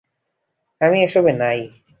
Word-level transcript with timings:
আমি 0.81 0.97
এসবে 1.03 1.31
নাই। 1.33 1.59